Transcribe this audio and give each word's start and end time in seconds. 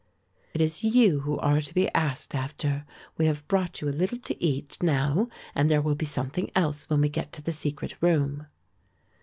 "It 0.55 0.61
is 0.61 0.83
you 0.83 1.19
who 1.19 1.37
are 1.37 1.61
to 1.61 1.73
be 1.75 1.87
asked 1.93 2.33
after; 2.33 2.85
we 3.19 3.27
have 3.27 3.47
brought 3.47 3.81
you 3.81 3.87
a 3.87 3.91
little 3.93 4.17
to 4.17 4.43
eat 4.43 4.79
now 4.81 5.27
and 5.53 5.69
there 5.69 5.79
will 5.79 5.93
be 5.93 6.07
something 6.07 6.49
else 6.55 6.89
when 6.89 7.01
we 7.01 7.07
get 7.09 7.31
to 7.33 7.41
the 7.43 7.53
secret 7.53 7.93
room." 8.01 8.47